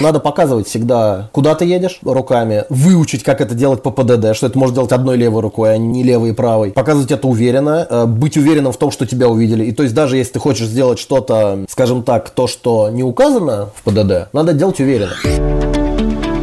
[0.00, 4.58] Надо показывать всегда, куда ты едешь руками, выучить, как это делать по ПДД, что это
[4.58, 6.70] можно делать одной левой рукой, а не левой и правой.
[6.72, 9.64] Показывать это уверенно, э, быть уверенным в том, что тебя увидели.
[9.64, 13.70] И то есть даже если ты хочешь сделать что-то, скажем так, то, что не указано
[13.74, 15.14] в ПДД, надо делать уверенно.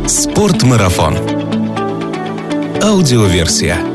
[0.07, 1.17] Спортмарафон.
[2.83, 3.90] Аудиоверсия.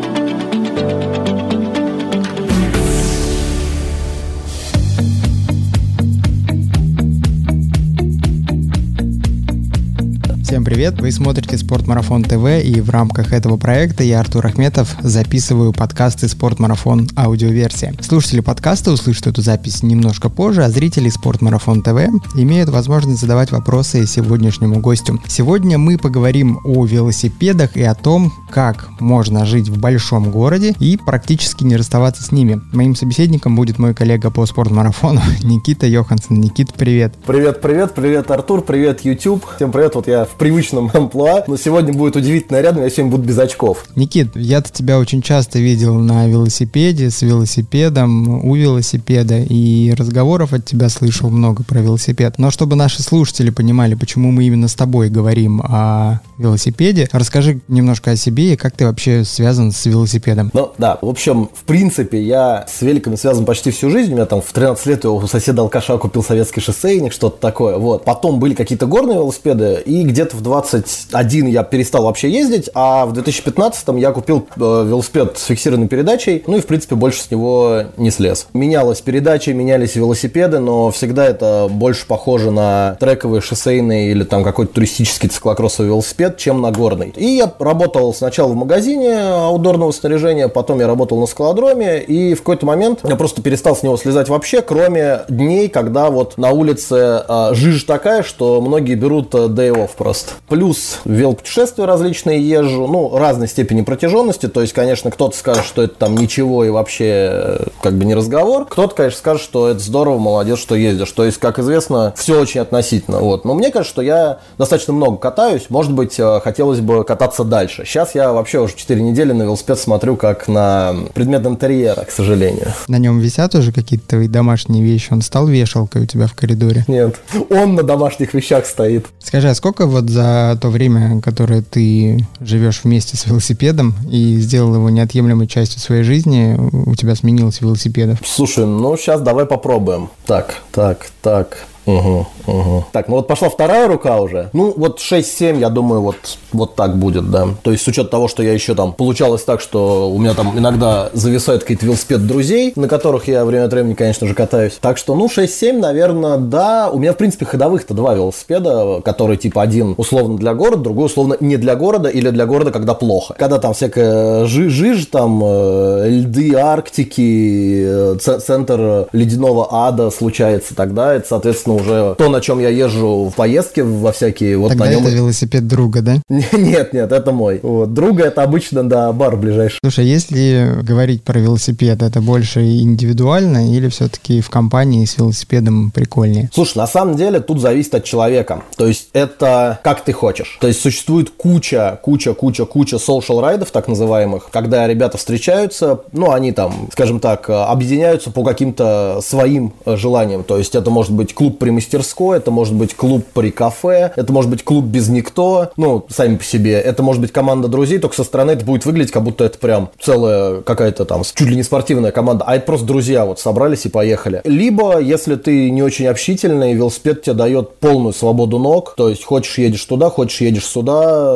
[10.56, 10.98] Всем привет!
[11.02, 17.10] Вы смотрите Спортмарафон ТВ и в рамках этого проекта я, Артур Ахметов, записываю подкасты Спортмарафон
[17.14, 17.92] аудиоверсия.
[18.00, 24.06] Слушатели подкаста услышат эту запись немножко позже, а зрители Спортмарафон ТВ имеют возможность задавать вопросы
[24.06, 25.20] сегодняшнему гостю.
[25.28, 30.96] Сегодня мы поговорим о велосипедах и о том, как можно жить в большом городе и
[30.96, 32.62] практически не расставаться с ними.
[32.72, 36.40] Моим собеседником будет мой коллега по спортмарафону Никита Йоханссон.
[36.40, 37.12] Никит, привет!
[37.26, 39.44] Привет, привет, привет, Артур, привет, YouTube.
[39.56, 43.24] Всем привет, вот я в привычном амплуа, но сегодня будет удивительно рядом, я сегодня буду
[43.24, 43.84] без очков.
[43.96, 50.64] Никит, я-то тебя очень часто видел на велосипеде, с велосипедом, у велосипеда, и разговоров от
[50.64, 52.36] тебя слышал много про велосипед.
[52.38, 58.12] Но чтобы наши слушатели понимали, почему мы именно с тобой говорим о велосипеде, расскажи немножко
[58.12, 60.52] о себе и как ты вообще связан с велосипедом.
[60.54, 64.12] Ну, да, в общем, в принципе, я с великами связан почти всю жизнь.
[64.12, 67.78] У меня там в 13 лет у соседа алкаша купил советский шоссейник, что-то такое.
[67.78, 68.04] Вот.
[68.04, 73.12] Потом были какие-то горные велосипеды, и где-то в 21 я перестал вообще ездить, а в
[73.12, 77.84] 2015 я купил э, велосипед с фиксированной передачей, ну и, в принципе, больше с него
[77.96, 78.46] не слез.
[78.52, 84.74] Менялась передача, менялись велосипеды, но всегда это больше похоже на трековый, шоссейный или там какой-то
[84.74, 87.12] туристический циклокроссовый велосипед, чем на горный.
[87.16, 92.38] И я работал сначала в магазине аутдорного снаряжения, потом я работал на скалодроме, и в
[92.38, 97.24] какой-то момент я просто перестал с него слезать вообще, кроме дней, когда вот на улице
[97.26, 103.16] э, жижа такая, что многие берут э, day off просто плюс велопутешествия различные езжу, ну,
[103.16, 107.64] разной степени протяженности, то есть, конечно, кто-то скажет, что это там ничего и вообще э,
[107.82, 111.38] как бы не разговор, кто-то, конечно, скажет, что это здорово, молодец, что ездишь, то есть,
[111.38, 115.92] как известно, все очень относительно, вот, но мне кажется, что я достаточно много катаюсь, может
[115.92, 117.84] быть, э, хотелось бы кататься дальше.
[117.84, 122.72] Сейчас я вообще уже 4 недели на велосипед смотрю как на предмет интерьера, к сожалению.
[122.88, 126.84] На нем висят уже какие-то твои домашние вещи, он стал вешалкой у тебя в коридоре?
[126.88, 127.16] Нет,
[127.50, 129.06] он на домашних вещах стоит.
[129.22, 134.74] Скажи, а сколько вот за то время, которое ты живешь вместе с велосипедом и сделал
[134.74, 138.18] его неотъемлемой частью своей жизни, у тебя сменилось велосипедов?
[138.24, 140.08] Слушай, ну сейчас давай попробуем.
[140.24, 141.66] Так, так, так.
[141.86, 142.84] Угу, угу.
[142.92, 144.50] Так, ну вот пошла вторая рука уже.
[144.52, 146.16] Ну, вот 6-7, я думаю, вот,
[146.52, 147.48] вот так будет, да.
[147.62, 150.58] То есть, с учетом того, что я еще там получалось так, что у меня там
[150.58, 154.78] иногда зависают какие-то велосипед друзей, на которых я время от времени, конечно же, катаюсь.
[154.80, 156.90] Так что, ну, 6-7, наверное, да.
[156.92, 161.36] У меня, в принципе, ходовых-то два велосипеда, которые типа один условно для города, другой условно
[161.38, 163.34] не для города или для города, когда плохо.
[163.38, 171.14] Когда там всякая жи жиж, там э, льды Арктики, э, центр ледяного ада случается, тогда
[171.14, 174.58] это, соответственно, уже то, на чем я езжу в поездке во всякие.
[174.58, 175.06] Вот Тогда на нем...
[175.06, 176.16] это велосипед друга, да?
[176.28, 177.60] Нет, нет, это мой.
[177.62, 177.94] Вот.
[177.94, 179.78] Друга это обычно, да, бар ближайший.
[179.82, 186.50] Слушай, если говорить про велосипед, это больше индивидуально или все-таки в компании с велосипедом прикольнее?
[186.52, 188.62] Слушай, на самом деле тут зависит от человека.
[188.76, 190.58] То есть это как ты хочешь.
[190.60, 196.32] То есть существует куча, куча, куча, куча social райдов, так называемых, когда ребята встречаются, ну,
[196.32, 200.44] они там, скажем так, объединяются по каким-то своим э, желаниям.
[200.44, 204.32] То есть это может быть клуб при мастерской, это может быть клуб при кафе, это
[204.32, 206.74] может быть клуб без никто, ну, сами по себе.
[206.74, 209.90] Это может быть команда друзей, только со стороны это будет выглядеть, как будто это прям
[210.00, 213.88] целая какая-то там чуть ли не спортивная команда, а это просто друзья вот собрались и
[213.88, 214.42] поехали.
[214.44, 219.58] Либо, если ты не очень общительный, велосипед тебе дает полную свободу ног, то есть хочешь
[219.58, 221.34] едешь туда, хочешь едешь сюда,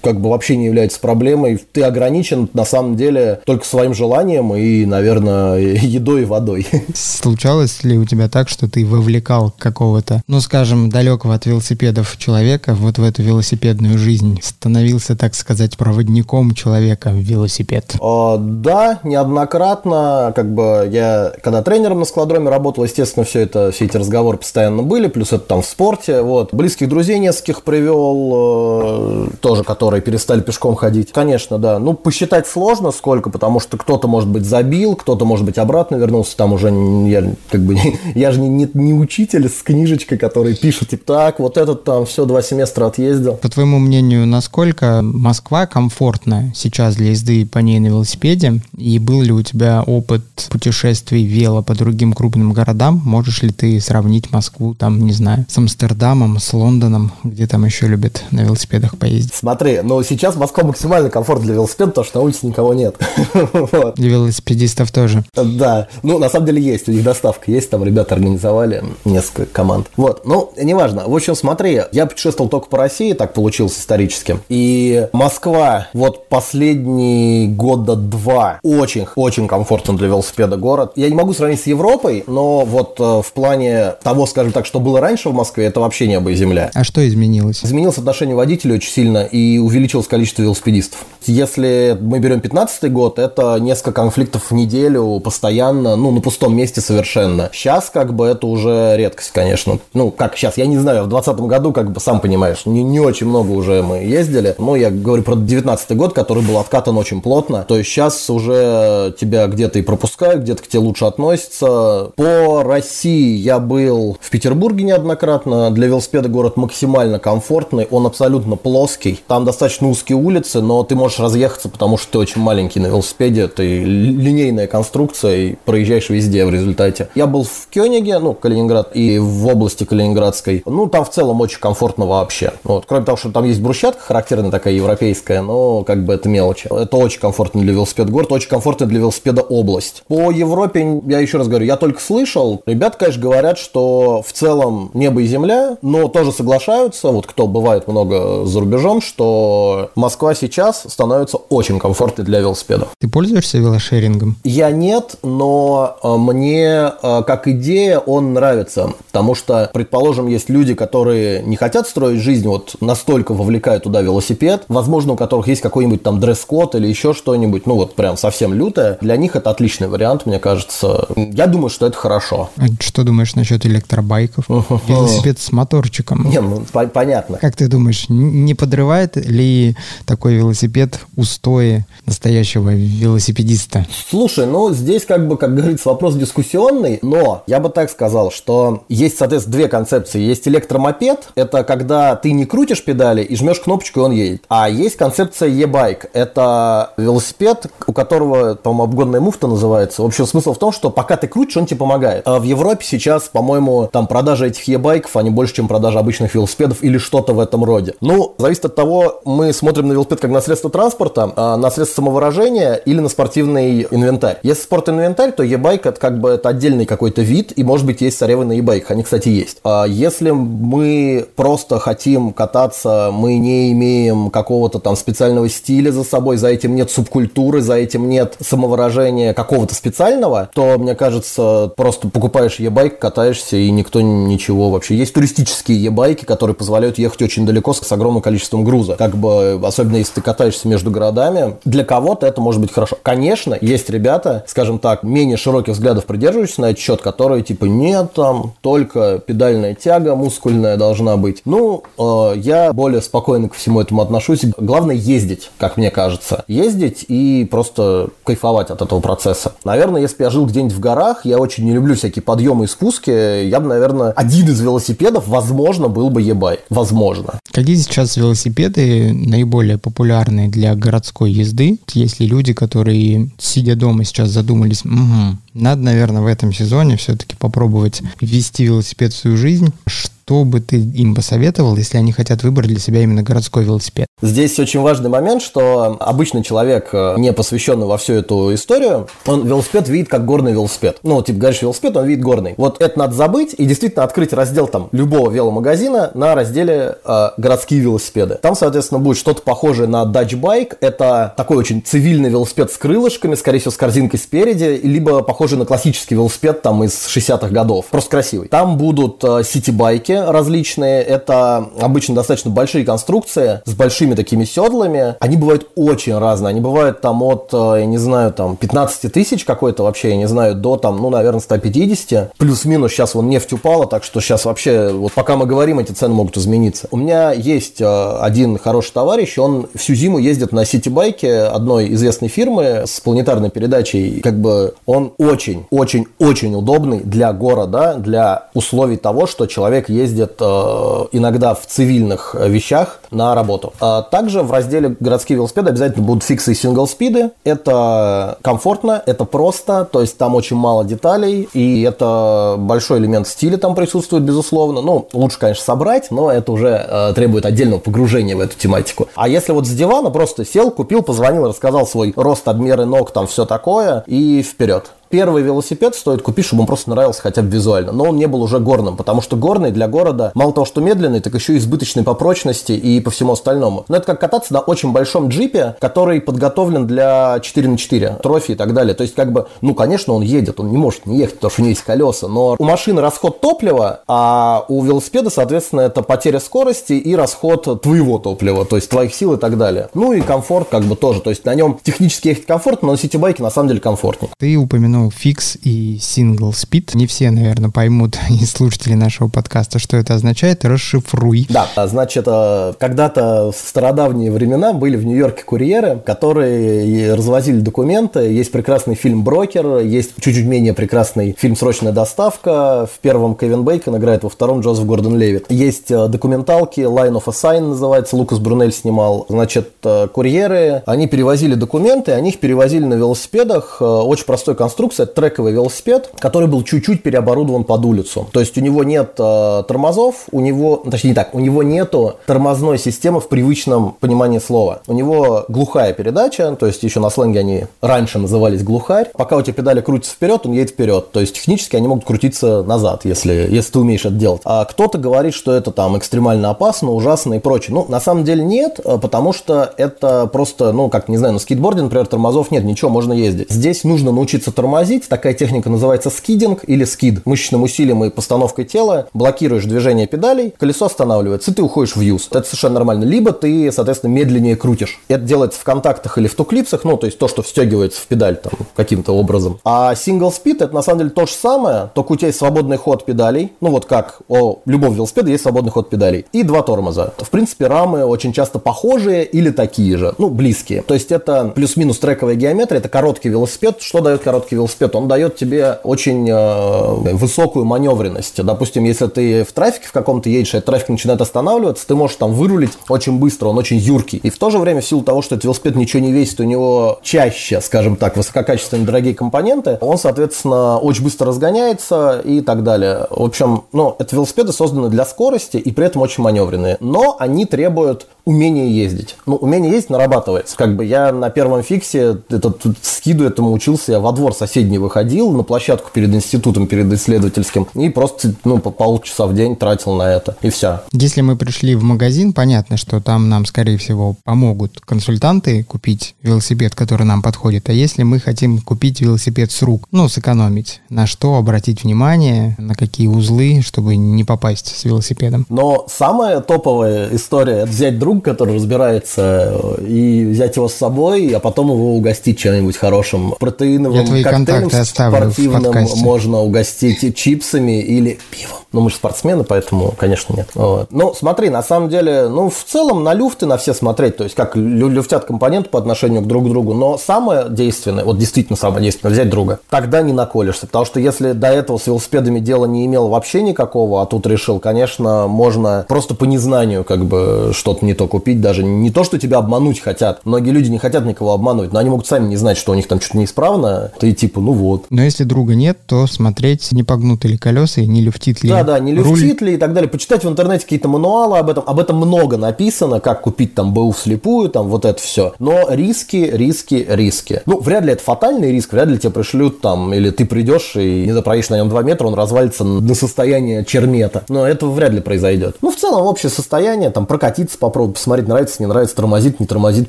[0.00, 1.62] как бы вообще не является проблемой.
[1.72, 6.66] Ты ограничен на самом деле только своим желанием и, наверное, едой и водой.
[6.94, 12.16] Случалось ли у тебя так, что ты вовлекал привлекал какого-то, ну, скажем, далекого от велосипедов
[12.18, 14.38] человека вот в эту велосипедную жизнь?
[14.42, 17.96] Становился, так сказать, проводником человека в велосипед?
[18.00, 20.32] О, да, неоднократно.
[20.34, 24.82] Как бы я, когда тренером на складроме работал, естественно, все это, все эти разговоры постоянно
[24.82, 26.22] были, плюс это там в спорте.
[26.22, 26.52] Вот.
[26.52, 31.12] Близких друзей нескольких привел, э, тоже, которые перестали пешком ходить.
[31.12, 31.78] Конечно, да.
[31.78, 36.36] Ну, посчитать сложно сколько, потому что кто-то, может быть, забил, кто-то, может быть, обратно вернулся,
[36.36, 36.68] там уже
[37.08, 37.76] я как бы
[38.14, 41.84] я же не, не, не учил учитель с книжечкой, который пишет, типа, так, вот этот
[41.84, 43.34] там все два семестра отъездил.
[43.34, 48.60] По твоему мнению, насколько Москва комфортна сейчас для езды по ней на велосипеде?
[48.76, 53.00] И был ли у тебя опыт путешествий вело по другим крупным городам?
[53.04, 57.86] Можешь ли ты сравнить Москву, там, не знаю, с Амстердамом, с Лондоном, где там еще
[57.86, 59.34] любят на велосипедах поездить?
[59.34, 62.96] Смотри, ну сейчас Москва максимально комфортна для велосипеда, потому что на улице никого нет.
[63.96, 65.24] Для велосипедистов тоже.
[65.34, 68.82] Да, ну на самом деле есть, у них доставка есть, там ребята организовали
[69.12, 69.88] несколько команд.
[69.96, 71.04] Вот, ну, неважно.
[71.06, 74.38] В общем, смотри, я путешествовал только по России, так получилось исторически.
[74.48, 80.92] И Москва вот последние года два очень-очень комфортно для велосипеда город.
[80.96, 84.80] Я не могу сравнить с Европой, но вот э, в плане того, скажем так, что
[84.80, 86.70] было раньше в Москве, это вообще небо и земля.
[86.74, 87.64] А что изменилось?
[87.64, 91.04] Изменилось отношение водителей очень сильно и увеличилось количество велосипедистов.
[91.26, 96.80] Если мы берем 15 год, это несколько конфликтов в неделю постоянно, ну, на пустом месте
[96.80, 97.50] совершенно.
[97.52, 99.78] Сейчас как бы это уже редкость, конечно.
[99.94, 103.00] Ну, как сейчас, я не знаю, в 2020 году, как бы, сам понимаешь, не, не
[103.00, 104.54] очень много уже мы ездили.
[104.58, 107.64] Ну, я говорю про 19 год, который был откатан очень плотно.
[107.68, 112.12] То есть сейчас уже тебя где-то и пропускают, где-то к тебе лучше относятся.
[112.16, 115.70] По России я был в Петербурге неоднократно.
[115.70, 119.20] Для велосипеда город максимально комфортный, он абсолютно плоский.
[119.26, 123.48] Там достаточно узкие улицы, но ты можешь разъехаться, потому что ты очень маленький на велосипеде.
[123.48, 127.08] Ты линейная конструкция и проезжаешь везде в результате.
[127.14, 130.62] Я был в Кёниге, ну, Калининград, и в области Калининградской.
[130.66, 132.52] Ну, там в целом очень комфортно вообще.
[132.64, 132.84] Вот.
[132.86, 136.68] Кроме того, что там есть брусчатка характерная такая европейская, но как бы это мелочи.
[136.72, 140.04] Это очень комфортно для велосипеда город, очень комфортно для велосипеда область.
[140.08, 144.90] По Европе, я еще раз говорю, я только слышал, ребят, конечно, говорят, что в целом
[144.94, 150.84] небо и земля, но тоже соглашаются, вот кто бывает много за рубежом, что Москва сейчас
[150.88, 152.88] становится очень комфортной для велосипедов.
[152.98, 154.36] Ты пользуешься велошерингом?
[154.44, 160.74] Я нет, но э, мне э, как идея он нравится, потому что, предположим, есть люди,
[160.74, 166.02] которые не хотят строить жизнь, вот настолько вовлекая туда велосипед, возможно, у которых есть какой-нибудь
[166.02, 170.26] там дресс-код или еще что-нибудь, ну вот прям совсем лютое, для них это отличный вариант,
[170.26, 171.06] мне кажется.
[171.16, 172.50] Я думаю, что это хорошо.
[172.56, 174.46] А что думаешь насчет электробайков?
[174.88, 176.28] Велосипед с моторчиком.
[176.28, 176.62] Не, ну,
[176.92, 177.38] понятно.
[177.38, 179.76] Как ты думаешь, не подрывает ли
[180.06, 183.86] такой велосипед устои настоящего велосипедиста?
[184.10, 188.71] Слушай, ну здесь как бы, как говорится, вопрос дискуссионный, но я бы так сказал, что
[188.88, 190.20] есть, соответственно, две концепции.
[190.20, 194.42] Есть электромопед, это когда ты не крутишь педали и жмешь кнопочку, и он едет.
[194.48, 200.02] А есть концепция e-bike, это велосипед, у которого, по-моему, обгонная муфта называется.
[200.02, 202.22] В общем, смысл в том, что пока ты крутишь, он тебе помогает.
[202.26, 206.82] А в Европе сейчас, по-моему, там продажа этих e-байков, они больше, чем продажа обычных велосипедов
[206.82, 207.94] или что-то в этом роде.
[208.00, 212.02] Ну, зависит от того, мы смотрим на велосипед как на средство транспорта, а на средство
[212.02, 214.38] самовыражения или на спортивный инвентарь.
[214.42, 218.18] Если спортинвентарь, то e-байк это как бы это отдельный какой-то вид, и может быть есть
[218.18, 219.58] соревы на e-байках, они, кстати, есть.
[219.64, 226.36] А если мы просто хотим кататься, мы не имеем какого-то там специального стиля за собой,
[226.36, 232.58] за этим нет субкультуры, за этим нет самовыражения какого-то специального, то, мне кажется, просто покупаешь
[232.58, 234.96] e-байк, катаешься, и никто ничего вообще.
[234.96, 238.96] Есть туристические e-байки, которые позволяют ехать очень далеко с огромным количеством груза.
[238.96, 242.96] Как бы, особенно если ты катаешься между городами, для кого-то это может быть хорошо.
[243.02, 248.12] Конечно, есть ребята, скажем так, менее широких взглядов придерживающиеся на этот счет, которые типа нет,
[248.14, 251.42] там только педальная тяга мускульная должна быть.
[251.44, 254.44] Ну, э, я более спокойно ко всему этому отношусь.
[254.58, 256.44] Главное ездить, как мне кажется.
[256.48, 259.52] Ездить и просто кайфовать от этого процесса.
[259.64, 262.68] Наверное, если бы я жил где-нибудь в горах, я очень не люблю всякие подъемы и
[262.68, 263.10] спуски,
[263.46, 266.60] я бы, наверное, один из велосипедов, возможно, был бы ебай.
[266.70, 267.38] Возможно.
[267.52, 271.78] Какие сейчас велосипеды наиболее популярные для городской езды?
[271.92, 277.36] Есть ли люди, которые, сидя дома, сейчас задумались, угу, надо, наверное, в этом сезоне все-таки
[277.36, 278.02] попробовать
[278.42, 279.72] ввести велосипед в свою жизнь.
[279.86, 280.10] Что
[280.44, 284.06] бы ты им посоветовал, если они хотят выбрать для себя именно городской велосипед?
[284.20, 289.46] Здесь очень важный момент, что обычный человек, э, не посвященный во всю эту историю, он
[289.46, 290.98] велосипед видит как горный велосипед.
[291.02, 292.54] Ну, типа, говоришь велосипед, он видит горный.
[292.56, 297.80] Вот это надо забыть и действительно открыть раздел там любого веломагазина на разделе э, городские
[297.80, 298.38] велосипеды.
[298.40, 300.76] Там, соответственно, будет что-то похожее на Dutch Bike.
[300.80, 305.64] Это такой очень цивильный велосипед с крылышками, скорее всего, с корзинкой спереди, либо похожий на
[305.64, 307.86] классический велосипед там из 60-х годов.
[307.90, 308.48] Просто красивый.
[308.48, 311.02] Там будут э, сити-байки различные.
[311.02, 315.16] Это обычно достаточно большие конструкции с большими такими седлами.
[315.20, 316.50] Они бывают очень разные.
[316.50, 320.28] Они бывают там от, э, я не знаю, там 15 тысяч какой-то вообще, я не
[320.28, 322.32] знаю, до там, ну, наверное, 150.
[322.36, 326.14] Плюс-минус сейчас вон нефть упала, так что сейчас вообще, вот пока мы говорим, эти цены
[326.14, 326.88] могут измениться.
[326.90, 332.28] У меня есть э, один хороший товарищ, он всю зиму ездит на сити-байке одной известной
[332.28, 334.20] фирмы с планетарной передачей.
[334.20, 340.01] Как бы он очень, очень, очень удобный для города, для условий того, что человек ездит
[340.40, 343.72] э, иногда в цивильных вещах на работу.
[343.80, 347.30] А также в разделе городские велосипеды обязательно будут фиксы и сингл-спиды.
[347.44, 353.56] Это комфортно, это просто, то есть там очень мало деталей, и это большой элемент стиля
[353.56, 354.80] там присутствует, безусловно.
[354.80, 359.08] Ну, лучше, конечно, собрать, но это уже э, требует отдельного погружения в эту тематику.
[359.14, 363.26] А если вот с дивана просто сел, купил, позвонил, рассказал свой рост, обмеры ног, там
[363.26, 367.92] все такое, и вперед первый велосипед стоит купить, чтобы он просто нравился хотя бы визуально.
[367.92, 371.20] Но он не был уже горным, потому что горный для города мало того, что медленный,
[371.20, 373.84] так еще и избыточный по прочности и по всему остальному.
[373.88, 378.52] Но это как кататься на очень большом джипе, который подготовлен для 4 на 4 трофи
[378.52, 378.94] и так далее.
[378.94, 381.60] То есть, как бы, ну, конечно, он едет, он не может не ехать, потому что
[381.60, 386.40] у него есть колеса, но у машины расход топлива, а у велосипеда, соответственно, это потеря
[386.40, 389.90] скорости и расход твоего топлива, то есть твоих сил и так далее.
[389.92, 392.98] Ну и комфорт как бы тоже, то есть на нем технически ехать комфортно, но на
[392.98, 394.30] ситибайке на самом деле комфортнее.
[394.38, 396.94] Ты упомянул ну, фикс и сингл спид.
[396.94, 400.64] Не все, наверное, поймут из слушателей нашего подкаста, что это означает.
[400.64, 401.46] Расшифруй.
[401.48, 408.20] Да, а значит, э, когда-то в стародавние времена были в Нью-Йорке курьеры, которые развозили документы.
[408.20, 412.86] Есть прекрасный фильм «Брокер», есть чуть-чуть менее прекрасный фильм «Срочная доставка».
[412.86, 415.46] В первом Кевин Бейкон играет, во втором Джозеф Гордон Левит.
[415.50, 419.26] Есть э, документалки «Line of a Sign» называется, Лукас Брунель снимал.
[419.28, 423.78] Значит, э, курьеры, они перевозили документы, они их перевозили на велосипедах.
[423.80, 428.28] Очень простой конструкции Люкс это трековый велосипед, который был чуть-чуть переоборудован под улицу.
[428.32, 432.16] То есть у него нет э, тормозов, у него, точнее не так, у него нету
[432.26, 434.82] тормозной системы в привычном понимании слова.
[434.86, 439.10] У него глухая передача, то есть еще на сленге они раньше назывались глухарь.
[439.16, 441.10] Пока у тебя педали крутятся вперед, он едет вперед.
[441.12, 444.42] То есть технически они могут крутиться назад, если, если ты умеешь это делать.
[444.44, 447.74] А кто-то говорит, что это там экстремально опасно, ужасно и прочее.
[447.74, 451.38] Ну, на самом деле нет, э, потому что это просто, ну, как, не знаю, на
[451.38, 453.50] скейтборде, например, тормозов нет, ничего, можно ездить.
[453.50, 455.08] Здесь нужно научиться тормозить, тормозить.
[455.08, 457.24] Такая техника называется скидинг или скид.
[457.24, 462.28] Мышечным усилием и постановкой тела блокируешь движение педалей, колесо останавливается, и ты уходишь в юз.
[462.30, 463.04] Это совершенно нормально.
[463.04, 465.00] Либо ты, соответственно, медленнее крутишь.
[465.08, 468.36] Это делается в контактах или в туклипсах, ну, то есть то, что встегивается в педаль
[468.36, 469.60] там каким-то образом.
[469.64, 472.76] А single speed это на самом деле то же самое, только у тебя есть свободный
[472.76, 477.12] ход педалей, ну вот как у любого велосипеда есть свободный ход педалей, и два тормоза.
[477.18, 480.82] В принципе, рамы очень часто похожие или такие же, ну, близкие.
[480.82, 483.76] То есть это плюс-минус трековая геометрия, это короткий велосипед.
[483.80, 484.71] Что дает короткий велосипед?
[484.72, 488.42] Велосипед, он дает тебе очень э, высокую маневренность.
[488.42, 492.32] Допустим, если ты в трафике в каком-то едешь, и трафик начинает останавливаться, ты можешь там
[492.32, 494.18] вырулить очень быстро, он очень юркий.
[494.18, 496.44] И в то же время, в силу того, что этот велосипед ничего не весит, у
[496.44, 503.06] него чаще, скажем так, высококачественные дорогие компоненты, он, соответственно, очень быстро разгоняется и так далее.
[503.10, 506.76] В общем, ну, это велосипеды созданы для скорости и при этом очень маневренные.
[506.80, 509.16] Но они требуют умения ездить.
[509.26, 510.56] Ну, умение ездить нарабатывается.
[510.56, 515.32] Как бы я на первом фиксе этот скиду этому учился, я во двор соседний выходил,
[515.32, 520.12] на площадку перед институтом, перед исследовательским, и просто, ну, по полчаса в день тратил на
[520.12, 520.80] это, и все.
[520.92, 526.74] Если мы пришли в магазин, понятно, что там нам, скорее всего, помогут консультанты купить велосипед,
[526.74, 531.36] который нам подходит, а если мы хотим купить велосипед с рук, ну, сэкономить, на что
[531.36, 535.46] обратить внимание, на какие узлы, чтобы не попасть с велосипедом?
[535.48, 541.30] Но самая топовая история– это взять друг друг, который разбирается, и взять его с собой,
[541.30, 543.34] а потом его угостить чем-нибудь хорошим.
[543.38, 548.58] Протеиновым коктейлем спортивным можно угостить чипсами или пивом.
[548.72, 550.48] Ну, мы же спортсмены, поэтому, конечно, нет.
[550.54, 550.88] Вот.
[550.90, 554.34] Ну, смотри, на самом деле, ну, в целом на люфты на все смотреть, то есть
[554.34, 559.12] как люфтят компоненты по отношению к друг другу, но самое действенное, вот действительно самое действенное,
[559.12, 563.08] взять друга, тогда не наколешься, потому что если до этого с велосипедами дело не имел
[563.08, 568.01] вообще никакого, а тут решил, конечно, можно просто по незнанию как бы что-то не то
[568.06, 570.20] купить, даже не то, что тебя обмануть хотят.
[570.24, 572.88] Многие люди не хотят никого обманывать, но они могут сами не знать, что у них
[572.88, 574.86] там что-то неисправно, ты типа, ну вот.
[574.90, 578.64] Но если друга нет, то смотреть, не погнуты ли колеса и не люфтит ли Да,
[578.64, 579.48] да, не люфтит руль.
[579.48, 579.88] ли и так далее.
[579.88, 581.64] Почитать в интернете какие-то мануалы об этом.
[581.66, 585.34] Об этом много написано, как купить там БУ вслепую, там вот это все.
[585.38, 587.42] Но риски, риски, риски.
[587.46, 591.06] Ну, вряд ли это фатальный риск, вряд ли тебе пришлют там, или ты придешь и
[591.06, 594.24] не запроишь на нем 2 метра, он развалится до состояния чермета.
[594.28, 595.56] Но этого вряд ли произойдет.
[595.62, 599.88] Ну, в целом, общее состояние, там, прокатиться, попробовать, посмотреть, нравится, не нравится, тормозит, не тормозит,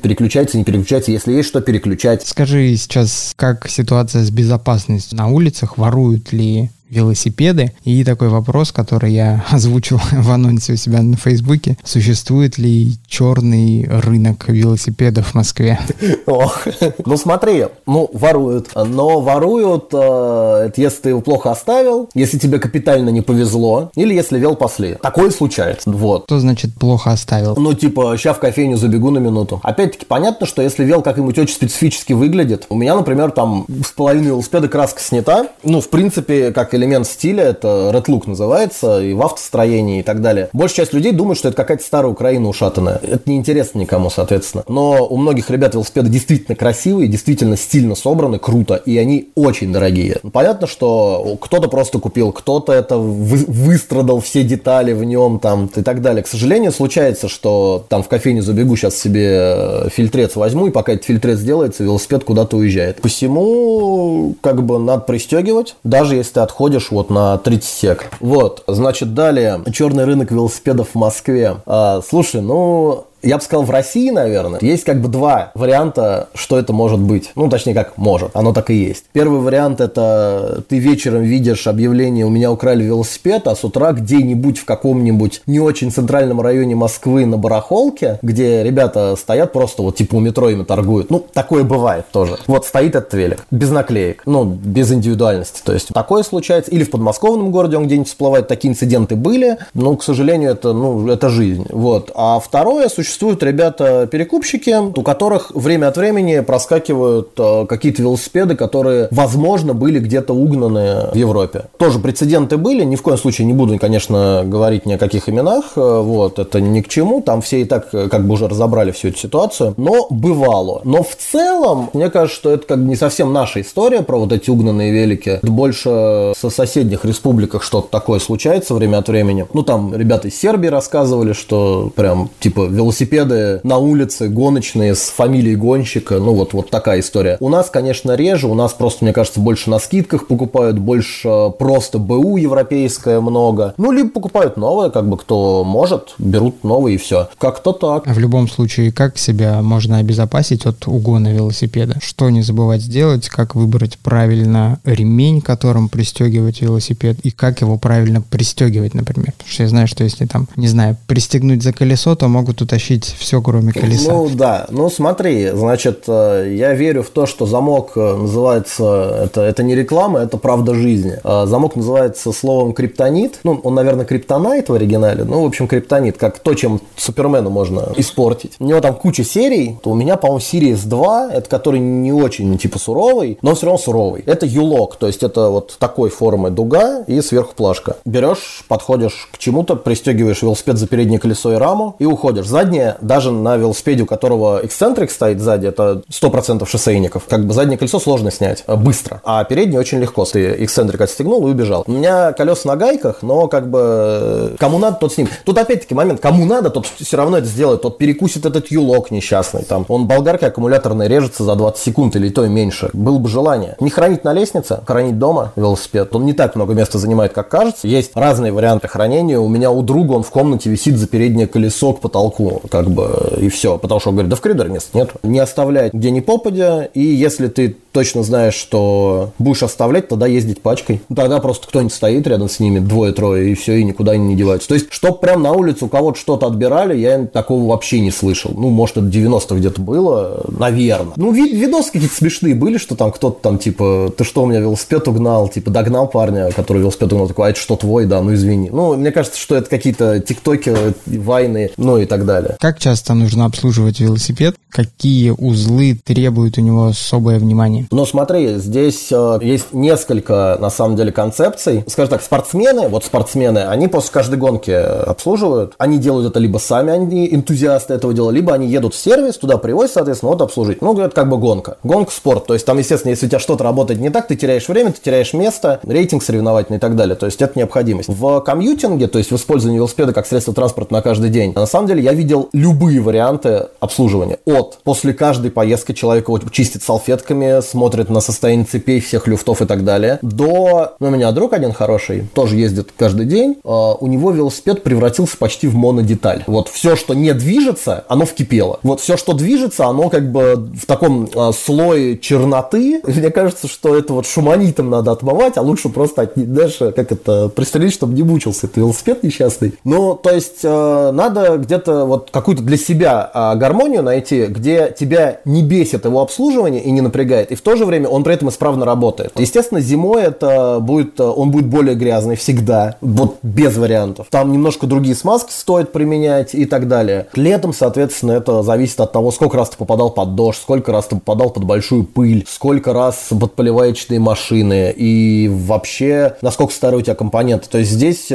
[0.00, 2.26] переключается, не переключается, если есть что переключать.
[2.26, 7.72] Скажи сейчас, как ситуация с безопасностью на улицах, воруют ли велосипеды.
[7.84, 11.76] И такой вопрос, который я озвучил в анонсе у себя на Фейсбуке.
[11.84, 15.78] Существует ли черный рынок велосипедов в Москве?
[16.26, 16.66] Ох,
[17.04, 23.10] ну смотри, ну воруют, но воруют, э, если ты его плохо оставил, если тебе капитально
[23.10, 24.94] не повезло, или если вел после.
[24.94, 26.24] Такое случается, вот.
[26.24, 27.54] Что значит плохо оставил?
[27.56, 29.60] Ну типа, ща в кофейню забегу на минуту.
[29.62, 34.28] Опять-таки понятно, что если вел как-нибудь очень специфически выглядит, у меня, например, там с половины
[34.28, 39.22] велосипеда краска снята, ну в принципе, как элемент стиля, это Red Look называется, и в
[39.22, 40.48] автостроении и так далее.
[40.52, 43.00] Большая часть людей думает, что это какая-то старая Украина ушатанная.
[43.02, 44.64] Это неинтересно никому, соответственно.
[44.68, 50.18] Но у многих ребят велосипеды действительно красивые, действительно стильно собраны, круто, и они очень дорогие.
[50.32, 55.82] Понятно, что кто-то просто купил, кто-то это вы, выстрадал все детали в нем там и
[55.82, 56.22] так далее.
[56.22, 60.92] К сожалению, случается, что там в кофейню забегу, сейчас себе э, фильтрец возьму, и пока
[60.92, 63.00] этот фильтрец делается, велосипед куда-то уезжает.
[63.00, 68.10] Посему, как бы, надо пристегивать, даже если ты отходишь вот на 30 сек.
[68.20, 71.56] Вот, значит, далее, черный рынок велосипедов в Москве.
[71.66, 76.58] А, слушай, ну, я бы сказал, в России, наверное, есть как бы два варианта, что
[76.58, 77.32] это может быть.
[77.34, 78.30] Ну, точнее, как может.
[78.34, 79.04] Оно так и есть.
[79.12, 84.58] Первый вариант– это ты вечером видишь объявление «У меня украли велосипед», а с утра где-нибудь
[84.58, 90.16] в каком-нибудь не очень центральном районе Москвы на барахолке, где ребята стоят просто вот типа
[90.16, 91.10] у метро ими торгуют.
[91.10, 92.38] Ну, такое бывает тоже.
[92.46, 93.46] Вот стоит этот велик.
[93.50, 94.22] Без наклеек.
[94.26, 95.62] Ну, без индивидуальности.
[95.64, 96.70] То есть такое случается.
[96.70, 98.48] Или в подмосковном городе он где-нибудь всплывает.
[98.48, 99.58] Такие инциденты были.
[99.74, 101.66] Но, к сожалению, это, ну, это жизнь.
[101.70, 102.10] Вот.
[102.14, 109.06] А второе, существует существуют ребята-перекупщики, у которых время от времени проскакивают э, какие-то велосипеды, которые,
[109.12, 111.66] возможно, были где-то угнаны в Европе.
[111.78, 115.74] Тоже прецеденты были, ни в коем случае не буду, конечно, говорить ни о каких именах,
[115.76, 118.90] э, вот, это ни к чему, там все и так э, как бы уже разобрали
[118.90, 120.80] всю эту ситуацию, но бывало.
[120.82, 124.32] Но в целом, мне кажется, что это как бы не совсем наша история про вот
[124.32, 129.46] эти угнанные велики, больше со соседних республиках что-то такое случается время от времени.
[129.54, 135.08] Ну, там ребята из Сербии рассказывали, что прям, типа, велосипед велосипеды на улице гоночные с
[135.10, 137.36] фамилией гонщика, ну вот, вот такая история.
[137.40, 141.50] У нас, конечно, реже, у нас просто, мне кажется, больше на скидках покупают, больше э,
[141.58, 143.74] просто БУ европейское много.
[143.76, 147.28] Ну, либо покупают новое, как бы кто может, берут новые и все.
[147.38, 148.06] Как-то так.
[148.06, 151.98] В любом случае, как себя можно обезопасить от угона велосипеда?
[152.02, 158.20] Что не забывать сделать, как выбрать правильно ремень, которым пристегивать велосипед, и как его правильно
[158.20, 159.32] пристегивать, например.
[159.32, 162.93] Потому что я знаю, что если там, не знаю, пристегнуть за колесо, то могут утащить
[162.94, 164.12] включить все, кроме колеса.
[164.12, 169.42] Ну да, ну смотри, значит, э, я верю в то, что замок э, называется, это,
[169.42, 171.18] это не реклама, это правда жизни.
[171.24, 176.18] А замок называется словом криптонит, ну он, наверное, криптонайт в оригинале, ну в общем криптонит,
[176.18, 178.52] как то, чем Супермену можно испортить.
[178.58, 182.56] У него там куча серий, то у меня, по-моему, Series 2, это который не очень
[182.58, 184.22] типа суровый, но все равно суровый.
[184.26, 187.96] Это юлок, то есть это вот такой формы дуга и сверху плашка.
[188.04, 192.46] Берешь, подходишь к чему-то, пристегиваешь велосипед за переднее колесо и раму и уходишь.
[192.46, 197.78] Заднее даже на велосипеде, у которого эксцентрик стоит сзади, это 100% шоссейников, как бы заднее
[197.78, 200.24] колесо сложно снять э, быстро, а переднее очень легко.
[200.24, 201.84] Ты эксцентрик отстегнул и убежал.
[201.86, 205.28] У меня колеса на гайках, но как бы э, кому надо, тот с ним.
[205.44, 209.62] Тут опять-таки момент, кому надо, тот все равно это сделает, тот перекусит этот юлок несчастный.
[209.62, 212.90] Там он болгаркой аккумуляторной режется за 20 секунд или то и меньше.
[212.92, 213.76] Было бы желание.
[213.80, 216.14] Не хранить на лестнице, хранить дома велосипед.
[216.14, 217.86] Он не так много места занимает, как кажется.
[217.86, 219.38] Есть разные варианты хранения.
[219.38, 223.38] У меня у друга он в комнате висит за переднее колесо к потолку как бы,
[223.40, 223.78] и все.
[223.78, 225.10] Потому что он говорит, да в коридоре места нет.
[225.22, 230.60] Не оставлять где ни попадя, и если ты точно знаешь, что будешь оставлять, тогда ездить
[230.60, 231.00] пачкой.
[231.14, 234.68] Тогда просто кто-нибудь стоит рядом с ними, двое-трое, и все, и никуда не деваются.
[234.68, 238.50] То есть, чтоб прям на улицу у кого-то что-то отбирали, я такого вообще не слышал.
[238.54, 241.14] Ну, может, это 90-х где-то было, наверное.
[241.16, 244.58] Ну, вид видосы какие-то смешные были, что там кто-то там, типа, ты что, у меня
[244.58, 248.06] велосипед угнал, типа, догнал парня, который велосипед угнал, такой, а это что, твой?
[248.06, 248.70] Да, ну, извини.
[248.70, 250.74] Ну, мне кажется, что это какие-то тиктоки,
[251.06, 252.53] вайны, ну, и так далее.
[252.60, 254.56] Как часто нужно обслуживать велосипед?
[254.70, 257.86] Какие узлы требуют у него особое внимание?
[257.90, 261.84] Но смотри, здесь э, есть несколько, на самом деле, концепций.
[261.86, 265.74] Скажем так, спортсмены, вот спортсмены, они после каждой гонки обслуживают.
[265.78, 269.58] Они делают это либо сами, они энтузиасты этого дела, либо они едут в сервис, туда
[269.58, 270.82] привозят, соответственно, вот обслужить.
[270.82, 271.78] Ну, это как бы гонка.
[271.84, 272.46] Гонка спорт.
[272.46, 275.00] То есть там, естественно, если у тебя что-то работает не так, ты теряешь время, ты
[275.00, 277.14] теряешь место, рейтинг соревновательный и так далее.
[277.14, 278.08] То есть это необходимость.
[278.08, 281.86] В комьютинге, то есть в использовании велосипеда как средство транспорта на каждый день, на самом
[281.86, 284.38] деле я видел любые варианты обслуживания.
[284.44, 289.66] От после каждой поездки человек его чистит салфетками, смотрит на состояние цепей, всех люфтов и
[289.66, 290.94] так далее, до...
[291.00, 295.36] Ну, у меня друг один хороший, тоже ездит каждый день, а, у него велосипед превратился
[295.36, 296.44] почти в монодеталь.
[296.46, 298.80] Вот все, что не движется, оно вкипело.
[298.82, 303.00] Вот все, что движется, оно как бы в таком а, слое черноты.
[303.06, 307.48] Мне кажется, что это вот шуманитом надо отмывать, а лучше просто, от, знаешь, как это,
[307.48, 309.74] пристрелить, чтобы не мучился этот велосипед несчастный.
[309.84, 315.38] Ну, то есть, э, надо где-то вот какую-то для себя э, гармонию найти, где тебя
[315.44, 318.48] не бесит его обслуживание и не напрягает, и в то же время он при этом
[318.48, 319.32] исправно работает.
[319.38, 324.26] Естественно, зимой это будет, э, он будет более грязный всегда, вот без вариантов.
[324.30, 327.28] Там немножко другие смазки стоит применять и так далее.
[327.34, 331.14] Летом, соответственно, это зависит от того, сколько раз ты попадал под дождь, сколько раз ты
[331.14, 337.14] попадал под большую пыль, сколько раз под поливаечные машины и вообще, насколько старые у тебя
[337.14, 337.68] компоненты.
[337.68, 338.34] То есть здесь, э,